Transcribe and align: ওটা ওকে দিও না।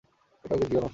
ওটা 0.43 0.53
ওকে 0.55 0.67
দিও 0.69 0.81
না। 0.81 0.89